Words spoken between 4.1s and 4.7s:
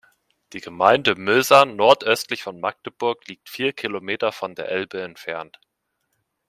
von der